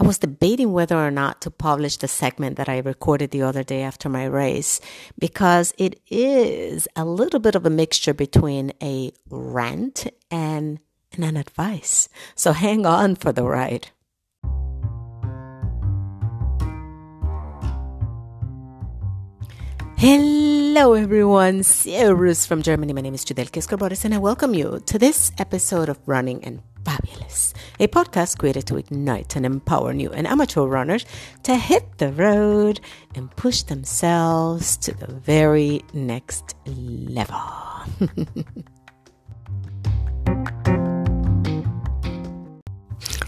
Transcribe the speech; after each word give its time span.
I 0.00 0.04
was 0.04 0.16
debating 0.16 0.72
whether 0.72 0.96
or 0.96 1.10
not 1.10 1.42
to 1.42 1.50
publish 1.50 1.98
the 1.98 2.08
segment 2.08 2.56
that 2.56 2.68
I 2.68 2.78
recorded 2.78 3.30
the 3.30 3.42
other 3.42 3.62
day 3.62 3.82
after 3.82 4.08
my 4.08 4.24
race 4.24 4.80
because 5.18 5.74
it 5.76 6.00
is 6.08 6.88
a 6.96 7.04
little 7.04 7.40
bit 7.40 7.54
of 7.54 7.66
a 7.66 7.70
mixture 7.70 8.14
between 8.14 8.72
a 8.82 9.12
rant 9.28 10.06
and, 10.30 10.80
and 11.12 11.24
an 11.24 11.36
advice. 11.36 12.08
So 12.34 12.52
hang 12.52 12.86
on 12.86 13.16
for 13.16 13.32
the 13.32 13.44
ride. 13.44 13.88
Hello, 19.98 20.94
everyone. 20.94 21.62
Servus 21.62 22.46
from 22.46 22.62
Germany. 22.62 22.94
My 22.94 23.02
name 23.02 23.14
is 23.14 23.26
Judelki 23.26 23.58
Escorbores, 23.58 24.06
and 24.06 24.14
I 24.14 24.18
welcome 24.18 24.54
you 24.54 24.82
to 24.86 24.98
this 24.98 25.32
episode 25.38 25.90
of 25.90 26.00
Running 26.06 26.42
and 26.42 26.62
Fabulous, 26.84 27.54
a 27.78 27.86
podcast 27.86 28.38
created 28.38 28.66
to 28.66 28.76
ignite 28.76 29.36
and 29.36 29.46
empower 29.46 29.92
new 29.92 30.10
and 30.10 30.26
amateur 30.26 30.62
runners 30.62 31.04
to 31.44 31.56
hit 31.56 31.98
the 31.98 32.12
road 32.12 32.80
and 33.14 33.34
push 33.36 33.62
themselves 33.62 34.76
to 34.78 34.92
the 34.92 35.06
very 35.06 35.82
next 35.92 36.56
level. 36.66 37.40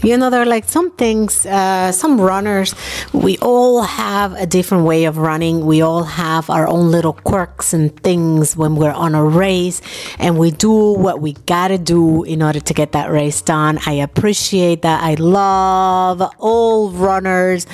You 0.05 0.15
know, 0.17 0.29
there 0.29 0.43
are 0.43 0.45
like 0.45 0.65
some 0.65 0.91
things, 0.91 1.47
uh, 1.47 1.91
some 1.91 2.21
runners, 2.21 2.75
we 3.11 3.39
all 3.39 3.81
have 3.81 4.33
a 4.33 4.45
different 4.45 4.85
way 4.85 5.05
of 5.05 5.17
running. 5.17 5.65
We 5.65 5.81
all 5.81 6.03
have 6.03 6.47
our 6.47 6.67
own 6.67 6.91
little 6.91 7.13
quirks 7.13 7.73
and 7.73 7.89
things 8.03 8.55
when 8.55 8.75
we're 8.75 8.91
on 8.91 9.15
a 9.15 9.23
race 9.23 9.81
and 10.19 10.37
we 10.37 10.51
do 10.51 10.71
what 10.93 11.21
we 11.21 11.33
gotta 11.47 11.79
do 11.79 12.23
in 12.23 12.43
order 12.43 12.59
to 12.59 12.73
get 12.75 12.91
that 12.91 13.09
race 13.09 13.41
done. 13.41 13.79
I 13.87 13.93
appreciate 13.93 14.83
that. 14.83 15.01
I 15.01 15.15
love 15.15 16.21
all 16.37 16.91
runners 16.91 17.65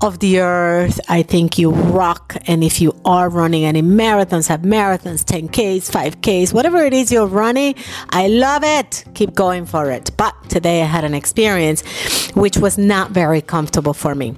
of 0.00 0.18
the 0.18 0.40
earth. 0.40 0.98
I 1.08 1.22
think 1.22 1.56
you 1.56 1.70
rock. 1.70 2.36
And 2.46 2.64
if 2.64 2.80
you 2.80 3.00
are 3.04 3.28
running 3.28 3.64
any 3.64 3.82
marathons, 3.82 4.48
have 4.48 4.62
marathons, 4.62 5.24
10Ks, 5.24 5.90
5Ks, 5.90 6.52
whatever 6.52 6.84
it 6.84 6.92
is 6.92 7.12
you're 7.12 7.26
running, 7.26 7.76
I 8.10 8.26
love 8.26 8.62
it. 8.64 9.04
Keep 9.14 9.34
going 9.34 9.66
for 9.66 9.90
it. 9.90 10.10
But 10.16 10.34
today 10.50 10.82
I 10.82 10.86
had 10.86 11.04
an 11.04 11.14
experience 11.14 11.75
experience, 11.82 12.34
which 12.34 12.56
was 12.58 12.78
not 12.78 13.10
very 13.10 13.40
comfortable 13.40 13.94
for 13.94 14.14
me. 14.14 14.34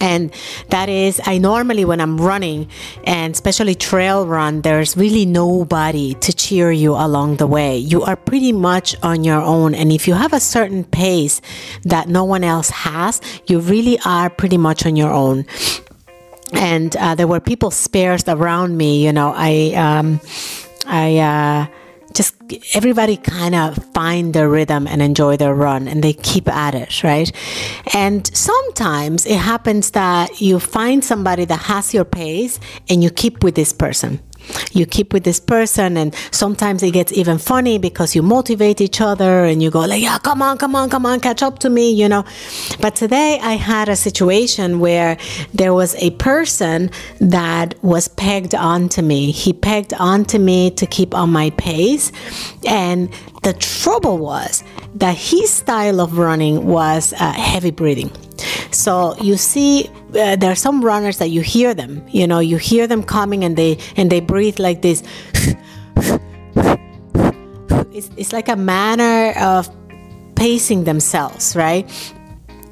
And 0.00 0.32
that 0.70 0.88
is, 0.88 1.20
I 1.26 1.38
normally, 1.38 1.84
when 1.84 2.00
I'm 2.00 2.20
running 2.20 2.68
and 3.04 3.34
especially 3.34 3.74
trail 3.74 4.26
run, 4.26 4.62
there's 4.62 4.96
really 4.96 5.26
nobody 5.26 6.14
to 6.14 6.32
cheer 6.32 6.72
you 6.72 6.94
along 6.94 7.36
the 7.36 7.46
way. 7.46 7.76
You 7.76 8.02
are 8.02 8.16
pretty 8.16 8.52
much 8.52 8.96
on 9.02 9.22
your 9.22 9.40
own. 9.40 9.74
And 9.74 9.92
if 9.92 10.08
you 10.08 10.14
have 10.14 10.32
a 10.32 10.40
certain 10.40 10.82
pace 10.82 11.40
that 11.84 12.08
no 12.08 12.24
one 12.24 12.42
else 12.42 12.70
has, 12.70 13.20
you 13.46 13.60
really 13.60 13.98
are 14.04 14.28
pretty 14.28 14.58
much 14.58 14.86
on 14.86 14.96
your 14.96 15.12
own. 15.12 15.44
And 16.52 16.96
uh, 16.96 17.14
there 17.14 17.28
were 17.28 17.40
people 17.40 17.70
sparse 17.70 18.24
around 18.26 18.76
me. 18.76 19.04
You 19.04 19.12
know, 19.12 19.32
I, 19.36 19.72
um, 19.74 20.20
I, 20.86 21.18
uh, 21.18 21.66
just 22.14 22.34
everybody 22.74 23.16
kind 23.16 23.54
of 23.54 23.76
find 23.94 24.34
their 24.34 24.48
rhythm 24.48 24.86
and 24.86 25.02
enjoy 25.02 25.36
their 25.36 25.54
run 25.54 25.88
and 25.88 26.02
they 26.02 26.12
keep 26.12 26.48
at 26.48 26.74
it, 26.74 27.02
right? 27.02 27.30
And 27.94 28.26
sometimes 28.36 29.26
it 29.26 29.38
happens 29.38 29.92
that 29.92 30.40
you 30.40 30.58
find 30.60 31.04
somebody 31.04 31.44
that 31.46 31.62
has 31.62 31.94
your 31.94 32.04
pace 32.04 32.60
and 32.88 33.02
you 33.02 33.10
keep 33.10 33.42
with 33.42 33.54
this 33.54 33.72
person 33.72 34.20
you 34.72 34.86
keep 34.86 35.12
with 35.12 35.24
this 35.24 35.40
person 35.40 35.96
and 35.96 36.14
sometimes 36.30 36.82
it 36.82 36.92
gets 36.92 37.12
even 37.12 37.38
funny 37.38 37.78
because 37.78 38.14
you 38.14 38.22
motivate 38.22 38.80
each 38.80 39.00
other 39.00 39.44
and 39.44 39.62
you 39.62 39.70
go 39.70 39.80
like 39.80 40.02
yeah 40.02 40.18
come 40.18 40.42
on 40.42 40.58
come 40.58 40.74
on 40.74 40.88
come 40.90 41.06
on 41.06 41.20
catch 41.20 41.42
up 41.42 41.58
to 41.58 41.70
me 41.70 41.90
you 41.90 42.08
know? 42.08 42.24
But 42.80 42.96
today 42.96 43.38
i 43.42 43.54
had 43.54 43.88
a 43.88 43.96
situation 43.96 44.80
where 44.80 45.16
there 45.54 45.74
was 45.74 45.94
a 45.96 46.10
person 46.12 46.90
that 47.20 47.74
was 47.82 48.08
pegged 48.08 48.54
onto 48.54 49.02
me. 49.02 49.30
He 49.30 49.52
pegged 49.52 49.94
onto 49.94 50.38
me 50.38 50.70
to 50.72 50.86
keep 50.86 51.14
on 51.14 51.30
my 51.30 51.50
pace 51.50 52.12
and 52.66 53.12
the 53.42 53.52
trouble 53.54 54.18
was 54.18 54.62
that 54.94 55.16
his 55.16 55.50
style 55.50 56.00
of 56.00 56.18
running 56.18 56.66
was 56.66 57.12
uh, 57.14 57.32
heavy 57.32 57.70
breathing 57.70 58.10
so 58.70 59.16
you 59.20 59.36
see, 59.36 59.88
uh, 60.14 60.36
there 60.36 60.50
are 60.50 60.56
some 60.56 60.84
runners 60.84 61.18
that 61.18 61.28
you 61.28 61.40
hear 61.40 61.74
them. 61.74 62.04
You 62.08 62.26
know, 62.26 62.38
you 62.40 62.56
hear 62.56 62.86
them 62.86 63.02
coming 63.02 63.44
and 63.44 63.56
they 63.56 63.78
and 63.96 64.10
they 64.10 64.20
breathe 64.20 64.58
like 64.58 64.82
this. 64.82 65.02
it's, 67.92 68.10
it's 68.16 68.32
like 68.32 68.48
a 68.48 68.56
manner 68.56 69.38
of 69.38 69.68
pacing 70.34 70.84
themselves, 70.84 71.54
right? 71.56 71.88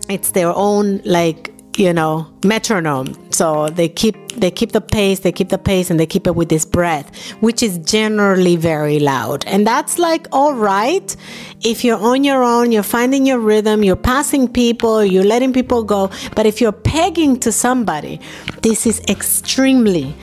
It's 0.08 0.30
their 0.32 0.52
own 0.54 1.00
like 1.04 1.52
you 1.76 1.92
know 1.92 2.26
metronome 2.44 3.14
so 3.40 3.70
they 3.70 3.88
keep 3.88 4.16
they 4.32 4.50
keep 4.50 4.72
the 4.72 4.82
pace 4.82 5.20
they 5.20 5.32
keep 5.32 5.48
the 5.48 5.56
pace 5.56 5.90
and 5.90 5.98
they 5.98 6.04
keep 6.04 6.26
it 6.26 6.34
with 6.34 6.50
this 6.50 6.66
breath 6.66 7.08
which 7.40 7.62
is 7.62 7.78
generally 7.78 8.54
very 8.54 8.98
loud. 8.98 9.46
And 9.46 9.66
that's 9.66 9.98
like 9.98 10.26
all 10.30 10.52
right 10.52 11.16
if 11.62 11.82
you're 11.82 12.02
on 12.10 12.22
your 12.22 12.44
own 12.44 12.70
you're 12.70 12.90
finding 12.98 13.24
your 13.24 13.38
rhythm 13.38 13.82
you're 13.82 14.04
passing 14.14 14.46
people 14.46 15.02
you're 15.02 15.24
letting 15.24 15.54
people 15.54 15.82
go. 15.82 16.10
But 16.36 16.44
if 16.44 16.60
you're 16.60 16.80
pegging 16.96 17.40
to 17.40 17.50
somebody 17.50 18.20
this 18.60 18.86
is 18.86 19.00
extremely 19.08 20.14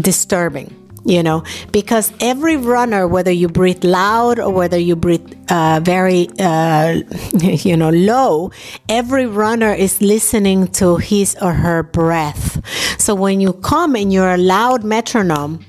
disturbing 0.00 0.68
you 1.04 1.22
know 1.22 1.42
because 1.72 2.12
every 2.20 2.56
runner 2.56 3.06
whether 3.06 3.30
you 3.30 3.48
breathe 3.48 3.84
loud 3.84 4.38
or 4.38 4.52
whether 4.52 4.78
you 4.78 4.96
breathe 4.96 5.34
uh, 5.50 5.80
very 5.82 6.28
uh, 6.38 7.00
you 7.40 7.76
know 7.76 7.90
low 7.90 8.50
every 8.88 9.26
runner 9.26 9.72
is 9.72 10.00
listening 10.02 10.66
to 10.68 10.96
his 10.96 11.36
or 11.40 11.52
her 11.52 11.82
breath. 11.82 12.60
So 13.00 13.14
when 13.14 13.40
you 13.40 13.52
come 13.52 13.94
and 13.94 14.12
you're 14.12 14.34
a 14.34 14.38
loud 14.38 14.84
metronome 14.84 15.64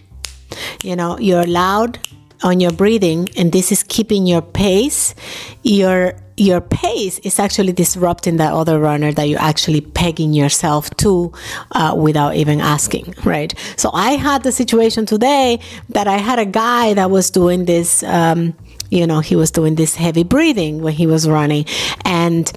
you 0.83 0.95
know 0.95 1.17
you're 1.19 1.45
loud 1.45 1.99
on 2.41 2.59
your 2.59 2.71
breathing 2.71 3.27
and 3.37 3.51
this 3.51 3.71
is 3.71 3.83
keeping 3.83 4.25
your 4.25 4.41
pace 4.41 5.13
your 5.63 6.13
your 6.39 6.61
pace 6.61 7.19
is 7.19 7.39
actually 7.39 7.73
disrupting 7.73 8.37
that 8.37 8.53
other 8.53 8.79
runner 8.79 9.11
that 9.11 9.25
you're 9.25 9.41
actually 9.41 9.81
pegging 9.81 10.33
yourself 10.33 10.89
to 10.97 11.31
uh, 11.73 11.93
without 11.97 12.35
even 12.35 12.61
asking, 12.61 13.13
right? 13.23 13.53
So 13.77 13.89
I 13.93 14.11
had 14.11 14.43
the 14.43 14.51
situation 14.51 15.05
today 15.05 15.59
that 15.89 16.07
I 16.07 16.17
had 16.17 16.39
a 16.39 16.45
guy 16.45 16.93
that 16.93 17.11
was 17.11 17.29
doing 17.29 17.65
this. 17.65 18.03
Um, 18.03 18.55
you 18.89 19.05
know, 19.05 19.19
he 19.19 19.35
was 19.35 19.51
doing 19.51 19.75
this 19.75 19.95
heavy 19.95 20.23
breathing 20.23 20.81
when 20.81 20.93
he 20.93 21.05
was 21.05 21.29
running, 21.29 21.65
and 22.05 22.51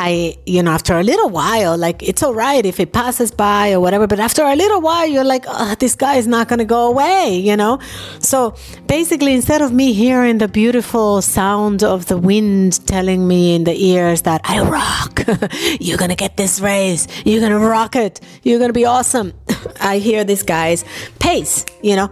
I, 0.00 0.36
you 0.46 0.62
know, 0.62 0.70
after 0.70 0.96
a 0.96 1.02
little 1.02 1.28
while, 1.28 1.76
like 1.76 2.04
it's 2.04 2.22
all 2.22 2.32
right 2.32 2.64
if 2.64 2.78
it 2.78 2.92
passes 2.92 3.32
by 3.32 3.72
or 3.72 3.80
whatever, 3.80 4.06
but 4.06 4.20
after 4.20 4.44
a 4.44 4.54
little 4.54 4.80
while, 4.80 5.08
you're 5.08 5.24
like, 5.24 5.44
oh, 5.48 5.74
this 5.80 5.96
guy 5.96 6.16
is 6.16 6.28
not 6.28 6.46
going 6.46 6.60
to 6.60 6.64
go 6.64 6.86
away, 6.86 7.36
you 7.36 7.56
know? 7.56 7.80
So 8.20 8.54
basically, 8.86 9.34
instead 9.34 9.60
of 9.60 9.72
me 9.72 9.92
hearing 9.92 10.38
the 10.38 10.46
beautiful 10.46 11.20
sound 11.20 11.82
of 11.82 12.06
the 12.06 12.16
wind 12.16 12.86
telling 12.86 13.26
me 13.26 13.56
in 13.56 13.64
the 13.64 13.74
ears 13.74 14.22
that 14.22 14.40
I 14.44 14.60
rock, 14.60 15.24
you're 15.80 15.98
going 15.98 16.10
to 16.10 16.20
get 16.24 16.36
this 16.36 16.60
race, 16.60 17.08
you're 17.24 17.40
going 17.40 17.50
to 17.50 17.58
rock 17.58 17.96
it, 17.96 18.20
you're 18.44 18.58
going 18.58 18.70
to 18.70 18.80
be 18.84 18.84
awesome, 18.84 19.32
I 19.80 19.98
hear 19.98 20.22
this 20.22 20.44
guy's 20.44 20.84
pace, 21.18 21.66
you 21.82 21.96
know? 21.96 22.08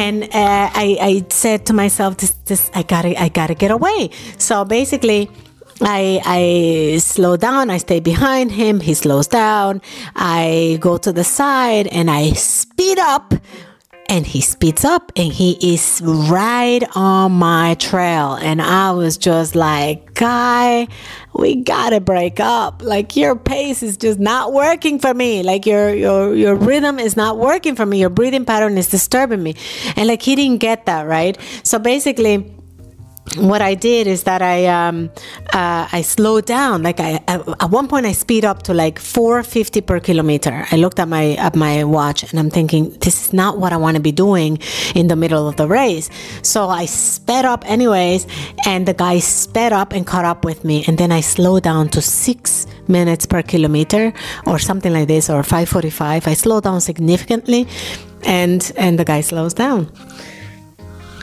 And 0.00 0.24
uh, 0.24 0.28
I, 0.32 0.96
I 1.00 1.26
said 1.28 1.66
to 1.66 1.74
myself, 1.74 2.16
this, 2.16 2.32
this, 2.46 2.70
I 2.74 2.82
gotta, 2.82 3.20
I 3.20 3.28
gotta 3.28 3.54
get 3.54 3.70
away. 3.70 4.10
So 4.38 4.64
basically, 4.64 5.30
I, 5.82 6.20
I 6.24 6.98
slow 6.98 7.36
down, 7.36 7.68
I 7.68 7.76
stay 7.76 8.00
behind 8.00 8.52
him, 8.52 8.80
he 8.80 8.94
slows 8.94 9.26
down, 9.26 9.82
I 10.16 10.78
go 10.80 10.96
to 10.96 11.12
the 11.12 11.24
side 11.24 11.86
and 11.88 12.10
I 12.10 12.32
speed 12.32 12.98
up 12.98 13.34
and 14.10 14.26
he 14.26 14.40
speeds 14.40 14.84
up 14.84 15.12
and 15.14 15.32
he 15.32 15.74
is 15.74 16.02
right 16.04 16.82
on 16.96 17.30
my 17.30 17.74
trail. 17.74 18.34
And 18.34 18.60
i 18.60 18.90
was 18.90 19.16
just 19.16 19.54
like 19.54 20.14
guy 20.14 20.88
we 21.32 21.62
gotta 21.62 22.00
break 22.00 22.40
up. 22.40 22.82
Like 22.82 23.16
your 23.16 23.36
pace 23.36 23.82
is 23.84 23.96
just 23.96 24.18
not 24.18 24.52
working 24.52 24.98
for 24.98 25.14
me. 25.14 25.44
Like 25.44 25.64
your 25.64 25.94
your 25.94 26.34
your 26.34 26.56
rhythm 26.56 26.98
is 26.98 27.16
not 27.16 27.38
working 27.38 27.76
for 27.76 27.86
me. 27.86 28.00
Your 28.00 28.10
breathing 28.10 28.44
pattern 28.44 28.76
is 28.76 28.88
disturbing 28.88 29.42
me. 29.42 29.54
And 29.94 30.08
like 30.08 30.22
he 30.22 30.34
didn't 30.34 30.58
get 30.58 30.86
that 30.86 31.06
right? 31.06 31.38
So 31.62 31.78
basically 31.78 32.52
what 33.36 33.62
I 33.62 33.74
did 33.74 34.06
is 34.06 34.24
that 34.24 34.42
I 34.42 34.66
um, 34.66 35.10
uh, 35.52 35.88
I 35.92 36.02
slowed 36.02 36.46
down. 36.46 36.82
Like 36.82 36.98
I 36.98 37.20
at 37.28 37.70
one 37.70 37.86
point 37.86 38.06
I 38.06 38.12
speed 38.12 38.44
up 38.44 38.62
to 38.64 38.74
like 38.74 38.98
450 38.98 39.80
per 39.82 40.00
kilometer. 40.00 40.66
I 40.72 40.76
looked 40.76 40.98
at 40.98 41.08
my 41.08 41.34
at 41.36 41.54
my 41.54 41.84
watch 41.84 42.24
and 42.24 42.40
I'm 42.40 42.50
thinking 42.50 42.90
this 43.00 43.26
is 43.26 43.32
not 43.32 43.58
what 43.58 43.72
I 43.72 43.76
want 43.76 43.96
to 43.96 44.02
be 44.02 44.10
doing 44.12 44.58
in 44.94 45.06
the 45.06 45.16
middle 45.16 45.46
of 45.48 45.56
the 45.56 45.68
race. 45.68 46.10
So 46.42 46.68
I 46.68 46.86
sped 46.86 47.44
up 47.44 47.64
anyways, 47.70 48.26
and 48.66 48.86
the 48.86 48.94
guy 48.94 49.20
sped 49.20 49.72
up 49.72 49.92
and 49.92 50.06
caught 50.06 50.24
up 50.24 50.44
with 50.44 50.64
me. 50.64 50.84
And 50.88 50.98
then 50.98 51.12
I 51.12 51.20
slowed 51.20 51.62
down 51.62 51.88
to 51.90 52.02
six 52.02 52.66
minutes 52.88 53.26
per 53.26 53.42
kilometer 53.42 54.12
or 54.46 54.58
something 54.58 54.92
like 54.92 55.06
this, 55.06 55.30
or 55.30 55.42
545. 55.42 56.26
I 56.26 56.34
slowed 56.34 56.64
down 56.64 56.80
significantly, 56.80 57.68
and 58.24 58.72
and 58.76 58.98
the 58.98 59.04
guy 59.04 59.20
slows 59.20 59.54
down. 59.54 59.88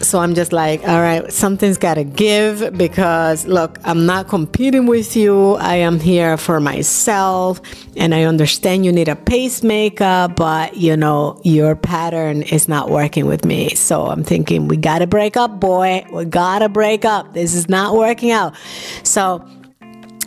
So 0.01 0.19
I'm 0.19 0.35
just 0.35 0.53
like, 0.53 0.81
all 0.88 1.01
right, 1.01 1.31
something's 1.31 1.77
got 1.77 1.95
to 1.95 2.03
give 2.03 2.77
because 2.77 3.45
look, 3.45 3.79
I'm 3.83 4.05
not 4.05 4.27
competing 4.27 4.85
with 4.85 5.15
you. 5.15 5.53
I 5.55 5.75
am 5.75 5.99
here 5.99 6.38
for 6.38 6.59
myself. 6.59 7.61
And 7.95 8.13
I 8.13 8.23
understand 8.23 8.85
you 8.85 8.91
need 8.91 9.07
a 9.07 9.15
pacemaker, 9.15 10.27
but 10.35 10.77
you 10.77 10.95
know, 10.95 11.41
your 11.44 11.75
pattern 11.75 12.44
is 12.44 12.67
not 12.67 12.89
working 12.89 13.25
with 13.25 13.45
me. 13.45 13.75
So 13.75 14.05
I'm 14.05 14.23
thinking, 14.23 14.67
we 14.67 14.77
got 14.77 14.99
to 14.99 15.07
break 15.07 15.35
up, 15.35 15.59
boy. 15.59 16.05
We 16.11 16.25
got 16.25 16.59
to 16.59 16.69
break 16.69 17.05
up. 17.05 17.33
This 17.33 17.53
is 17.53 17.67
not 17.69 17.95
working 17.95 18.31
out. 18.31 18.55
So, 19.03 19.45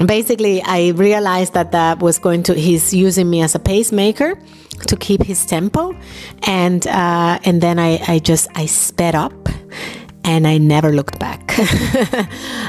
basically 0.06 0.62
i 0.62 0.88
realized 0.92 1.52
that 1.52 1.72
that 1.72 1.98
was 1.98 2.18
going 2.18 2.42
to 2.42 2.54
he's 2.54 2.94
using 2.94 3.28
me 3.28 3.42
as 3.42 3.54
a 3.54 3.58
pacemaker 3.58 4.34
to 4.86 4.96
keep 4.96 5.22
his 5.22 5.44
tempo. 5.46 5.96
And 6.42 6.86
uh, 6.86 7.38
and 7.44 7.60
then 7.60 7.78
I, 7.78 8.00
I 8.06 8.18
just 8.18 8.48
i 8.54 8.66
sped 8.66 9.14
up 9.14 9.48
and 10.24 10.46
I 10.46 10.58
never 10.58 10.92
looked 10.92 11.18
back. 11.18 11.54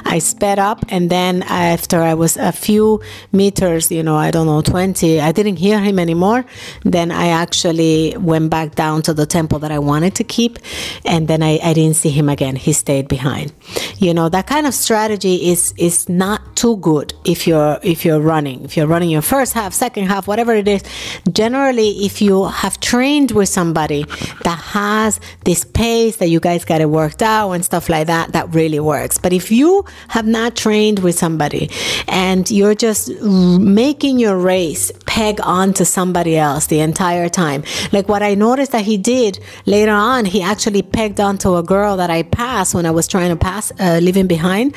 I 0.05 0.19
sped 0.19 0.59
up, 0.59 0.83
and 0.89 1.09
then 1.09 1.43
after 1.43 2.01
I 2.01 2.13
was 2.13 2.37
a 2.37 2.51
few 2.51 3.01
meters, 3.31 3.91
you 3.91 4.03
know, 4.03 4.15
I 4.15 4.31
don't 4.31 4.47
know, 4.47 4.61
20, 4.61 5.19
I 5.19 5.31
didn't 5.31 5.57
hear 5.57 5.79
him 5.79 5.99
anymore. 5.99 6.45
Then 6.83 7.11
I 7.11 7.27
actually 7.27 8.15
went 8.17 8.49
back 8.49 8.75
down 8.75 9.01
to 9.03 9.13
the 9.13 9.25
tempo 9.25 9.59
that 9.59 9.71
I 9.71 9.79
wanted 9.79 10.15
to 10.15 10.23
keep, 10.23 10.59
and 11.05 11.27
then 11.27 11.43
I, 11.43 11.59
I 11.63 11.73
didn't 11.73 11.95
see 11.95 12.09
him 12.09 12.29
again. 12.29 12.55
He 12.55 12.73
stayed 12.73 13.07
behind. 13.07 13.53
You 13.97 14.13
know, 14.13 14.29
that 14.29 14.47
kind 14.47 14.65
of 14.65 14.73
strategy 14.73 15.49
is 15.49 15.73
is 15.77 16.09
not 16.09 16.55
too 16.55 16.77
good 16.77 17.13
if 17.25 17.47
you're 17.47 17.79
if 17.83 18.03
you're 18.05 18.19
running. 18.19 18.63
If 18.63 18.75
you're 18.77 18.87
running 18.87 19.09
your 19.09 19.21
first 19.21 19.53
half, 19.53 19.73
second 19.73 20.05
half, 20.05 20.27
whatever 20.27 20.53
it 20.53 20.67
is. 20.67 20.83
Generally, 21.31 22.05
if 22.05 22.21
you 22.21 22.45
have 22.45 22.79
trained 22.79 23.31
with 23.31 23.49
somebody 23.49 24.03
that 24.43 24.59
has 24.73 25.19
this 25.45 25.63
pace 25.63 26.17
that 26.17 26.29
you 26.29 26.39
guys 26.39 26.65
got 26.65 26.81
it 26.81 26.89
worked 26.89 27.21
out 27.21 27.40
and 27.49 27.65
stuff 27.65 27.89
like 27.89 28.07
that, 28.07 28.33
that 28.33 28.53
really 28.53 28.79
works. 28.79 29.17
But 29.17 29.33
if 29.33 29.51
you 29.51 29.83
have 30.09 30.27
not 30.27 30.55
trained 30.55 30.99
with 30.99 31.17
somebody 31.17 31.71
and 32.07 32.49
you're 32.51 32.75
just 32.75 33.09
making 33.21 34.19
your 34.19 34.37
race 34.37 34.91
peg 35.07 35.39
onto 35.43 35.83
somebody 35.83 36.37
else 36.37 36.67
the 36.67 36.79
entire 36.79 37.29
time, 37.29 37.63
like 37.91 38.07
what 38.07 38.21
I 38.21 38.35
noticed 38.35 38.71
that 38.73 38.85
he 38.85 38.97
did 38.97 39.39
later 39.65 39.91
on, 39.91 40.25
he 40.25 40.41
actually 40.41 40.83
pegged 40.83 41.19
onto 41.19 41.55
a 41.55 41.63
girl 41.63 41.97
that 41.97 42.09
I 42.09 42.23
passed 42.23 42.75
when 42.75 42.85
I 42.85 42.91
was 42.91 43.07
trying 43.07 43.29
to 43.29 43.35
pass, 43.35 43.71
uh, 43.79 43.99
leaving 44.01 44.27
behind 44.27 44.75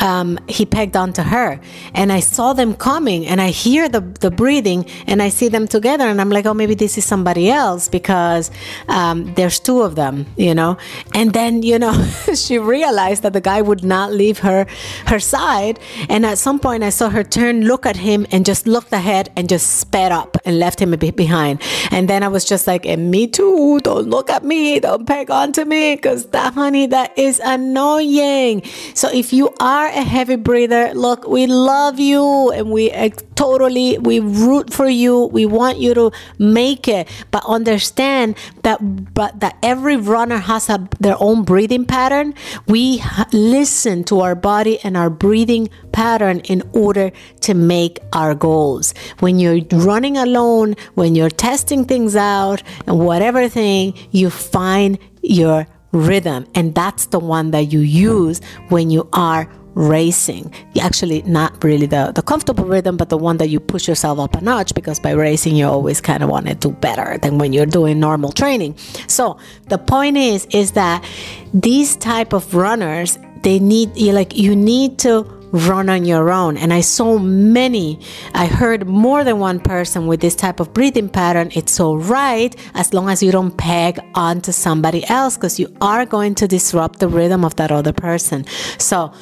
um, 0.00 0.38
he 0.48 0.66
pegged 0.66 0.96
onto 0.96 1.22
her. 1.22 1.60
And 1.94 2.12
i 2.12 2.20
saw 2.20 2.52
them 2.52 2.74
coming 2.74 3.26
and 3.26 3.40
i 3.40 3.50
hear 3.50 3.88
the, 3.88 4.00
the 4.00 4.30
breathing 4.30 4.86
and 5.06 5.22
i 5.22 5.28
see 5.28 5.48
them 5.48 5.66
together 5.66 6.04
and 6.04 6.20
i'm 6.20 6.30
like 6.30 6.46
oh 6.46 6.54
maybe 6.54 6.74
this 6.74 6.98
is 6.98 7.04
somebody 7.04 7.50
else 7.50 7.88
because 7.88 8.50
um, 8.88 9.32
there's 9.34 9.58
two 9.58 9.82
of 9.82 9.94
them 9.94 10.26
you 10.36 10.54
know? 10.54 10.76
And 11.14 11.32
then 11.32 11.62
you 11.62 11.78
know 11.78 11.92
she 12.34 12.58
realized 12.58 13.22
that 13.22 13.32
the 13.32 13.40
guy 13.40 13.62
would 13.62 13.84
not 13.84 14.12
leave 14.12 14.38
her 14.40 14.66
her 15.06 15.18
side. 15.18 15.78
And 16.08 16.26
at 16.26 16.38
some 16.38 16.58
point 16.58 16.82
i 16.82 16.90
saw 16.90 17.08
her 17.08 17.24
turn 17.24 17.62
look 17.62 17.86
at 17.86 17.96
him 17.96 18.26
and 18.30 18.44
just 18.44 18.66
looked 18.66 18.92
ahead 18.92 19.30
and 19.36 19.48
just 19.48 19.78
sped 19.78 20.12
up 20.12 20.36
and 20.44 20.58
left 20.58 20.80
him 20.80 20.92
a 20.92 20.96
bit 20.96 21.16
behind. 21.16 21.60
And 21.90 22.08
then 22.08 22.22
i 22.22 22.28
was 22.28 22.44
just 22.44 22.66
like 22.66 22.86
and 22.86 23.10
me 23.10 23.26
too. 23.26 23.80
Don't 23.80 24.08
look 24.08 24.30
at 24.30 24.44
me. 24.44 24.80
Don't 24.80 25.06
peg 25.06 25.30
onto 25.30 25.64
me 25.64 25.96
because 25.96 26.26
that 26.26 26.54
honey 26.54 26.86
that 26.86 27.16
is 27.18 27.40
annoying. 27.44 28.62
So 28.94 29.08
if 29.12 29.32
you 29.32 29.54
are 29.60 29.85
are 29.86 29.90
a 29.90 30.02
heavy 30.02 30.36
breather, 30.36 30.92
look, 30.94 31.26
we 31.28 31.46
love 31.46 32.00
you 32.00 32.50
and 32.50 32.70
we 32.70 32.90
uh, 32.92 33.10
totally 33.34 33.98
we 33.98 34.20
root 34.20 34.72
for 34.72 34.88
you. 34.88 35.26
We 35.26 35.46
want 35.46 35.78
you 35.78 35.94
to 35.94 36.10
make 36.38 36.88
it, 36.88 37.08
but 37.30 37.44
understand 37.46 38.36
that 38.62 38.78
but 39.14 39.40
that 39.40 39.56
every 39.62 39.96
runner 39.96 40.38
has 40.38 40.68
a, 40.68 40.88
their 40.98 41.16
own 41.20 41.44
breathing 41.44 41.84
pattern. 41.84 42.34
We 42.66 43.02
listen 43.32 44.04
to 44.04 44.20
our 44.20 44.34
body 44.34 44.78
and 44.82 44.96
our 44.96 45.10
breathing 45.10 45.68
pattern 45.92 46.40
in 46.40 46.62
order 46.72 47.12
to 47.42 47.54
make 47.54 48.00
our 48.12 48.34
goals. 48.34 48.94
When 49.20 49.38
you're 49.38 49.60
running 49.72 50.16
alone, 50.16 50.74
when 50.94 51.14
you're 51.14 51.30
testing 51.30 51.84
things 51.84 52.16
out 52.16 52.62
and 52.86 52.98
whatever 52.98 53.48
thing, 53.48 53.94
you 54.10 54.30
find 54.30 54.98
your 55.22 55.66
rhythm 55.92 56.46
and 56.54 56.74
that's 56.74 57.06
the 57.06 57.18
one 57.18 57.52
that 57.52 57.72
you 57.72 57.80
use 57.80 58.40
when 58.68 58.90
you 58.90 59.08
are 59.12 59.48
racing. 59.76 60.52
Actually, 60.80 61.22
not 61.22 61.62
really 61.62 61.86
the, 61.86 62.10
the 62.14 62.22
comfortable 62.22 62.64
rhythm, 62.64 62.96
but 62.96 63.10
the 63.10 63.18
one 63.18 63.36
that 63.36 63.48
you 63.48 63.60
push 63.60 63.86
yourself 63.86 64.18
up 64.18 64.34
a 64.34 64.40
notch 64.40 64.74
because 64.74 64.98
by 64.98 65.12
racing, 65.12 65.54
you 65.54 65.66
always 65.66 66.00
kind 66.00 66.22
of 66.22 66.30
want 66.30 66.46
to 66.46 66.54
do 66.54 66.70
better 66.70 67.18
than 67.18 67.38
when 67.38 67.52
you're 67.52 67.66
doing 67.66 68.00
normal 68.00 68.32
training. 68.32 68.74
So 69.06 69.38
the 69.68 69.78
point 69.78 70.16
is, 70.16 70.46
is 70.50 70.72
that 70.72 71.04
these 71.52 71.94
type 71.96 72.32
of 72.32 72.54
runners, 72.54 73.18
they 73.42 73.58
need, 73.58 73.94
you 73.96 74.12
like, 74.12 74.36
you 74.36 74.56
need 74.56 74.98
to 75.00 75.24
run 75.52 75.88
on 75.88 76.04
your 76.04 76.30
own. 76.30 76.56
And 76.56 76.72
I 76.72 76.80
saw 76.80 77.18
many, 77.18 78.00
I 78.34 78.46
heard 78.46 78.86
more 78.86 79.24
than 79.24 79.38
one 79.38 79.60
person 79.60 80.06
with 80.06 80.20
this 80.20 80.34
type 80.34 80.58
of 80.58 80.72
breathing 80.72 81.08
pattern. 81.08 81.50
It's 81.54 81.78
all 81.78 81.98
right 81.98 82.54
as 82.74 82.92
long 82.92 83.08
as 83.08 83.22
you 83.22 83.30
don't 83.30 83.56
peg 83.56 84.00
onto 84.14 84.52
somebody 84.52 85.08
else 85.08 85.36
because 85.36 85.60
you 85.60 85.74
are 85.80 86.04
going 86.04 86.34
to 86.36 86.48
disrupt 86.48 86.98
the 86.98 87.08
rhythm 87.08 87.44
of 87.44 87.56
that 87.56 87.70
other 87.70 87.92
person. 87.92 88.44
So 88.78 89.12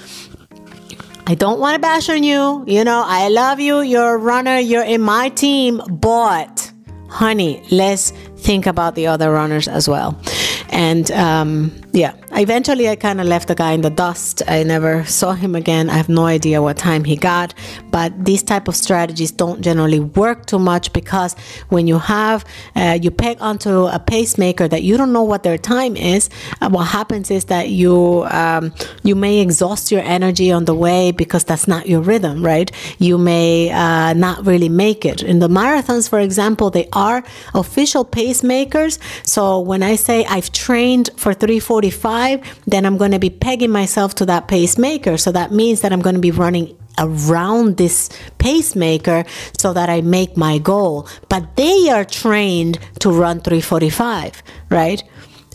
I 1.26 1.34
don't 1.34 1.58
want 1.58 1.74
to 1.74 1.80
bash 1.80 2.08
on 2.10 2.22
you. 2.22 2.64
You 2.66 2.84
know, 2.84 3.02
I 3.04 3.28
love 3.28 3.58
you. 3.58 3.80
You're 3.80 4.14
a 4.14 4.18
runner. 4.18 4.58
You're 4.58 4.84
in 4.84 5.00
my 5.00 5.30
team. 5.30 5.80
But, 5.88 6.70
honey, 7.08 7.62
let's 7.70 8.10
think 8.36 8.66
about 8.66 8.94
the 8.94 9.06
other 9.06 9.32
runners 9.32 9.66
as 9.66 9.88
well. 9.88 10.20
And 10.68 11.10
um, 11.12 11.72
yeah, 11.92 12.14
eventually 12.40 12.88
I 12.88 12.96
kind 12.96 13.20
of 13.20 13.26
left 13.26 13.48
the 13.48 13.54
guy 13.54 13.72
in 13.72 13.82
the 13.82 13.90
dust. 13.90 14.42
I 14.48 14.62
never 14.64 15.04
saw 15.04 15.32
him 15.34 15.54
again. 15.54 15.88
I 15.88 15.94
have 15.94 16.08
no 16.08 16.26
idea 16.26 16.60
what 16.60 16.76
time 16.76 17.04
he 17.04 17.16
got. 17.16 17.54
But 17.90 18.24
these 18.24 18.42
type 18.42 18.66
of 18.66 18.74
strategies 18.74 19.30
don't 19.30 19.60
generally 19.60 20.00
work 20.00 20.46
too 20.46 20.58
much 20.58 20.92
because 20.92 21.34
when 21.68 21.86
you 21.86 21.98
have 21.98 22.44
uh, 22.74 22.98
you 23.00 23.10
peg 23.10 23.36
onto 23.40 23.84
a 23.86 23.98
pacemaker 23.98 24.66
that 24.68 24.82
you 24.82 24.96
don't 24.96 25.12
know 25.12 25.22
what 25.22 25.42
their 25.42 25.58
time 25.58 25.96
is, 25.96 26.28
uh, 26.60 26.68
what 26.70 26.84
happens 26.84 27.30
is 27.30 27.44
that 27.46 27.68
you 27.68 28.24
um, 28.30 28.72
you 29.02 29.14
may 29.14 29.40
exhaust 29.40 29.92
your 29.92 30.02
energy 30.02 30.50
on 30.50 30.64
the 30.64 30.74
way 30.74 31.12
because 31.12 31.44
that's 31.44 31.68
not 31.68 31.88
your 31.88 32.00
rhythm, 32.00 32.44
right? 32.44 32.72
You 32.98 33.16
may 33.18 33.70
uh, 33.70 34.12
not 34.14 34.44
really 34.44 34.68
make 34.68 35.04
it. 35.04 35.22
In 35.22 35.38
the 35.38 35.48
marathons, 35.48 36.08
for 36.08 36.18
example, 36.18 36.70
they 36.70 36.88
are 36.92 37.22
official 37.54 38.04
pacemakers. 38.04 38.98
So 39.24 39.60
when 39.60 39.82
I 39.82 39.94
say 39.94 40.24
I've 40.24 40.50
trained 40.50 41.10
for 41.16 41.32
345 41.32 42.23
then 42.66 42.86
I'm 42.86 42.96
going 42.96 43.12
to 43.12 43.18
be 43.18 43.30
pegging 43.30 43.70
myself 43.70 44.14
to 44.16 44.26
that 44.26 44.48
pacemaker. 44.48 45.16
So 45.16 45.32
that 45.32 45.52
means 45.52 45.80
that 45.80 45.92
I'm 45.92 46.00
going 46.00 46.16
to 46.16 46.20
be 46.20 46.30
running 46.30 46.76
around 46.98 47.76
this 47.76 48.08
pacemaker 48.38 49.24
so 49.58 49.72
that 49.72 49.88
I 49.90 50.00
make 50.00 50.36
my 50.36 50.58
goal. 50.58 51.08
But 51.28 51.56
they 51.56 51.88
are 51.90 52.04
trained 52.04 52.78
to 53.00 53.10
run 53.10 53.40
345, 53.40 54.42
right? 54.70 55.02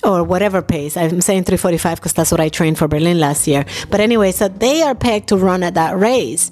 Or 0.04 0.24
whatever 0.24 0.62
pace. 0.62 0.96
I'm 0.96 1.22
saying 1.22 1.44
345 1.44 1.98
because 1.98 2.14
that's 2.14 2.32
what 2.32 2.40
I 2.40 2.50
trained 2.50 2.78
for 2.78 2.88
Berlin 2.88 3.20
last 3.20 3.48
year. 3.48 3.66
But 3.90 4.00
anyway, 4.00 4.32
so 4.32 4.48
they 4.48 4.82
are 4.82 4.96
pegged 4.96 5.30
to 5.30 5.38
run 5.38 5.64
at 5.64 5.74
that 5.74 5.98
race. 5.98 6.52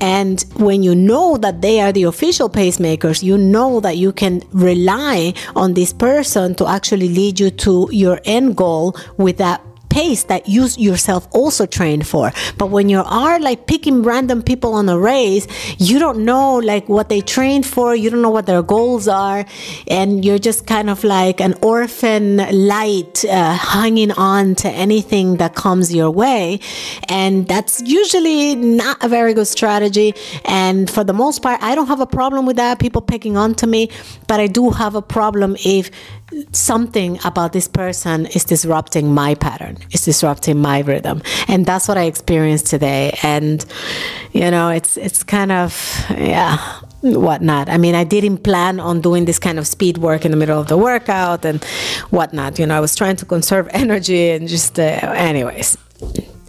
And 0.00 0.42
when 0.56 0.82
you 0.82 0.94
know 0.94 1.36
that 1.38 1.62
they 1.62 1.80
are 1.80 1.92
the 1.92 2.04
official 2.04 2.48
pacemakers, 2.48 3.22
you 3.22 3.38
know 3.38 3.80
that 3.80 3.96
you 3.96 4.12
can 4.12 4.42
rely 4.52 5.34
on 5.54 5.74
this 5.74 5.92
person 5.92 6.54
to 6.56 6.66
actually 6.66 7.08
lead 7.08 7.40
you 7.40 7.50
to 7.50 7.88
your 7.92 8.20
end 8.24 8.56
goal 8.56 8.96
with 9.16 9.38
that 9.38 9.60
pace 9.96 10.24
that 10.24 10.42
you 10.46 10.68
yourself 10.76 11.26
also 11.32 11.64
trained 11.78 12.06
for. 12.06 12.30
But 12.58 12.68
when 12.76 12.86
you 12.94 13.02
are 13.24 13.40
like 13.48 13.66
picking 13.66 14.02
random 14.02 14.42
people 14.42 14.74
on 14.74 14.88
a 14.96 14.98
race, 14.98 15.46
you 15.78 15.98
don't 15.98 16.20
know 16.30 16.56
like 16.72 16.86
what 16.96 17.08
they 17.08 17.22
trained 17.36 17.66
for, 17.74 17.96
you 17.96 18.10
don't 18.10 18.20
know 18.26 18.34
what 18.38 18.46
their 18.46 18.62
goals 18.62 19.08
are, 19.08 19.40
and 19.88 20.24
you're 20.24 20.42
just 20.50 20.66
kind 20.66 20.90
of 20.90 21.02
like 21.02 21.40
an 21.40 21.54
orphan 21.62 22.36
light 22.68 23.24
uh, 23.24 23.54
hanging 23.54 24.12
on 24.12 24.54
to 24.62 24.68
anything 24.68 25.38
that 25.38 25.54
comes 25.54 25.94
your 25.94 26.10
way. 26.10 26.60
And 27.08 27.48
that's 27.48 27.80
usually 27.82 28.54
not 28.54 29.02
a 29.02 29.08
very 29.08 29.32
good 29.32 29.48
strategy. 29.58 30.14
And 30.44 30.90
for 30.90 31.04
the 31.04 31.14
most 31.14 31.42
part, 31.42 31.62
I 31.62 31.74
don't 31.74 31.88
have 31.88 32.00
a 32.00 32.06
problem 32.06 32.44
with 32.44 32.56
that, 32.56 32.78
people 32.78 33.00
picking 33.00 33.36
on 33.36 33.54
to 33.56 33.66
me, 33.66 33.88
but 34.26 34.40
I 34.40 34.46
do 34.46 34.70
have 34.70 34.94
a 34.94 35.02
problem 35.02 35.56
if 35.64 35.90
something 36.52 37.18
about 37.24 37.52
this 37.52 37.68
person 37.68 38.26
is 38.26 38.44
disrupting 38.44 39.14
my 39.14 39.34
pattern, 39.34 39.78
is 39.92 40.04
disrupting 40.04 40.58
my 40.58 40.80
rhythm. 40.80 41.22
And 41.48 41.66
that's 41.66 41.88
what 41.88 41.98
I 41.98 42.04
experienced 42.04 42.66
today. 42.66 43.18
And, 43.22 43.64
you 44.32 44.50
know, 44.50 44.70
it's, 44.70 44.96
it's 44.96 45.22
kind 45.22 45.52
of, 45.52 46.04
yeah, 46.10 46.58
whatnot. 47.02 47.68
I 47.68 47.78
mean, 47.78 47.94
I 47.94 48.04
didn't 48.04 48.38
plan 48.38 48.80
on 48.80 49.00
doing 49.00 49.24
this 49.24 49.38
kind 49.38 49.58
of 49.58 49.66
speed 49.66 49.98
work 49.98 50.24
in 50.24 50.30
the 50.30 50.36
middle 50.36 50.60
of 50.60 50.68
the 50.68 50.76
workout 50.76 51.44
and 51.44 51.62
whatnot. 52.10 52.58
You 52.58 52.66
know, 52.66 52.76
I 52.76 52.80
was 52.80 52.94
trying 52.94 53.16
to 53.16 53.24
conserve 53.24 53.68
energy 53.72 54.30
and 54.30 54.48
just, 54.48 54.78
uh, 54.78 54.82
anyways. 54.82 55.76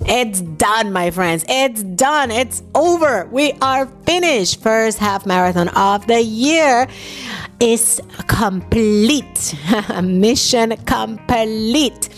It's 0.09 0.41
done, 0.41 0.93
my 0.93 1.11
friends. 1.11 1.43
It's 1.49 1.83
done. 1.83 2.31
It's 2.31 2.61
over. 2.75 3.27
We 3.31 3.53
are 3.61 3.87
finished. 4.05 4.61
First 4.61 4.99
half 4.99 5.25
marathon 5.25 5.69
of 5.69 6.07
the 6.07 6.21
year 6.21 6.87
is 7.59 7.99
complete. 8.27 9.55
Mission 10.03 10.77
complete. 10.85 12.09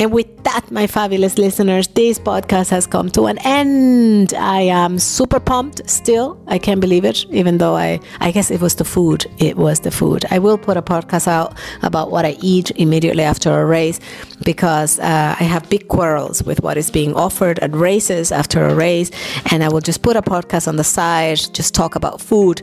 And 0.00 0.12
with 0.12 0.44
that, 0.44 0.70
my 0.70 0.86
fabulous 0.86 1.38
listeners, 1.38 1.88
this 1.88 2.20
podcast 2.20 2.70
has 2.70 2.86
come 2.86 3.10
to 3.10 3.26
an 3.26 3.38
end. 3.38 4.32
I 4.34 4.60
am 4.60 4.98
super 5.00 5.40
pumped 5.40 5.90
still. 5.90 6.40
I 6.46 6.58
can't 6.58 6.80
believe 6.80 7.04
it, 7.04 7.24
even 7.30 7.58
though 7.58 7.74
I, 7.74 7.98
I 8.20 8.30
guess 8.30 8.52
it 8.52 8.60
was 8.60 8.76
the 8.76 8.84
food. 8.84 9.26
It 9.38 9.56
was 9.56 9.80
the 9.80 9.90
food. 9.90 10.24
I 10.30 10.38
will 10.38 10.56
put 10.56 10.76
a 10.76 10.82
podcast 10.82 11.26
out 11.26 11.58
about 11.82 12.12
what 12.12 12.24
I 12.24 12.36
eat 12.40 12.70
immediately 12.76 13.24
after 13.24 13.60
a 13.60 13.66
race 13.66 13.98
because 14.44 15.00
uh, 15.00 15.34
I 15.38 15.42
have 15.42 15.68
big 15.68 15.88
quarrels 15.88 16.44
with 16.44 16.62
what 16.62 16.76
is 16.76 16.92
being 16.92 17.14
offered 17.14 17.58
at 17.58 17.74
races 17.74 18.30
after 18.30 18.66
a 18.66 18.74
race. 18.76 19.10
And 19.50 19.64
I 19.64 19.68
will 19.68 19.80
just 19.80 20.02
put 20.02 20.16
a 20.16 20.22
podcast 20.22 20.68
on 20.68 20.76
the 20.76 20.84
side, 20.84 21.40
just 21.52 21.74
talk 21.74 21.96
about 21.96 22.20
food 22.20 22.62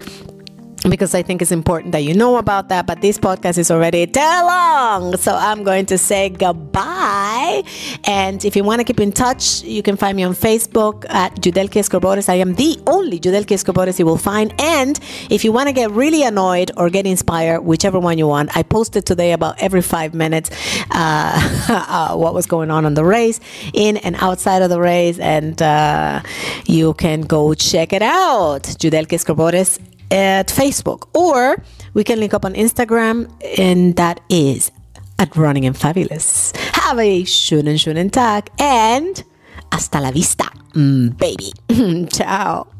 because 0.90 1.16
I 1.16 1.24
think 1.24 1.42
it's 1.42 1.52
important 1.52 1.92
that 1.94 2.04
you 2.04 2.14
know 2.14 2.38
about 2.38 2.70
that. 2.70 2.86
But 2.86 3.02
this 3.02 3.18
podcast 3.18 3.58
is 3.58 3.72
already 3.72 4.06
too 4.08 4.20
long. 4.20 5.18
So 5.18 5.36
I'm 5.36 5.64
going 5.64 5.86
to 5.88 5.98
say 5.98 6.30
goodbye. 6.30 7.64
And 8.06 8.44
if 8.46 8.56
you 8.56 8.64
want 8.64 8.80
to 8.80 8.84
keep 8.84 9.00
in 9.00 9.12
touch, 9.12 9.64
you 9.64 9.82
can 9.82 9.98
find 9.98 10.16
me 10.16 10.24
on 10.24 10.34
Facebook 10.34 11.06
at 11.10 11.36
Judelki 11.36 11.80
Escorbores. 11.80 12.30
I 12.30 12.36
am 12.36 12.56
the 12.56 12.80
only 12.88 13.20
Judelki 13.20 13.54
Escorbores 13.54 14.00
you 14.00 14.06
will 14.06 14.18
find. 14.18 14.54
And 14.60 15.00
if 15.30 15.44
you 15.44 15.52
want 15.52 15.68
to 15.68 15.74
get 15.74 15.92
really 15.92 16.24
annoyed 16.24 16.72
or 16.78 16.90
get 16.90 17.06
inspired, 17.06 17.62
whichever 17.62 18.00
one 18.00 18.18
you 18.18 18.28
want, 18.28 18.56
I 18.56 18.64
posted 18.64 19.06
today 19.06 19.32
about 19.32 19.62
every 19.62 19.82
five 19.82 20.14
minutes 20.14 20.50
uh, 20.92 21.66
uh, 21.70 22.16
what 22.16 22.34
was 22.34 22.46
going 22.46 22.72
on 22.72 22.86
on 22.86 22.94
the 22.94 23.06
race, 23.06 23.40
in 23.74 23.98
and 23.98 24.16
outside 24.18 24.62
of 24.62 24.70
the 24.70 24.80
race. 24.80 25.20
And 25.20 25.62
uh, 25.62 26.22
you 26.66 26.94
can 26.94 27.22
go 27.22 27.54
check 27.54 27.94
it 27.94 28.02
out. 28.02 28.64
Judelki 28.64 29.14
Escorbores 29.14 29.80
at 30.12 30.48
Facebook, 30.48 31.08
or 31.14 31.64
we 31.94 32.04
can 32.04 32.20
link 32.20 32.34
up 32.34 32.46
on 32.46 32.54
Instagram, 32.54 33.30
and 33.58 33.96
that 33.96 34.20
is 34.30 34.72
at 35.20 35.36
Running 35.36 35.66
and 35.66 35.78
Fabulous. 35.78 36.54
Have 36.74 37.00
a 37.00 37.24
schönen, 37.24 37.78
schönen 37.78 38.12
Tag, 38.12 38.50
and 38.60 39.24
hasta 39.72 40.00
la 40.00 40.12
vista, 40.12 40.46
mm, 40.74 41.18
baby. 41.18 41.52
Ciao. 42.10 42.75